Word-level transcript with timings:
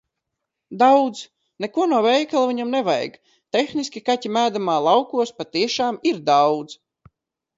Daudz. 0.83 1.19
Neko 1.65 1.85
no 1.89 1.99
veikala 2.05 2.47
viņam 2.51 2.71
nevajag. 2.75 3.19
Tehniski 3.57 4.03
kaķim 4.09 4.39
ēdamā 4.43 4.77
laukos 4.87 5.33
patiešām 5.43 6.03
ir 6.13 6.23
daudz. 6.31 6.75